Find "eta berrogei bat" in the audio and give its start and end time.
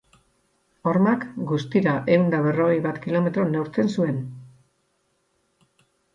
2.31-2.99